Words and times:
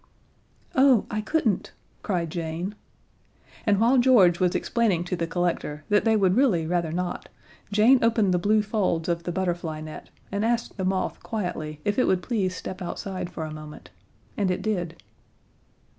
"Oh, 0.73 1.05
I 1.11 1.21
couldn't!" 1.21 1.73
cried 2.01 2.31
Jane. 2.31 2.73
And 3.67 3.79
while 3.79 3.99
George 3.99 4.39
was 4.39 4.55
explaining 4.55 5.03
to 5.03 5.15
the 5.15 5.27
collector 5.27 5.83
that 5.89 6.05
they 6.05 6.15
would 6.15 6.35
really 6.35 6.65
rather 6.65 6.91
not, 6.91 7.29
Jane 7.71 8.03
opened 8.03 8.33
the 8.33 8.39
blue 8.39 8.63
folds 8.63 9.07
of 9.07 9.25
the 9.25 9.31
butterfly 9.31 9.79
net, 9.79 10.09
and 10.31 10.43
asked 10.43 10.77
the 10.77 10.85
moth 10.85 11.21
quietly 11.21 11.81
if 11.85 11.99
it 11.99 12.07
would 12.07 12.23
please 12.23 12.55
step 12.55 12.81
outside 12.81 13.29
for 13.29 13.45
a 13.45 13.53
moment. 13.53 13.91
And 14.35 14.49
it 14.49 14.63
did. 14.63 14.95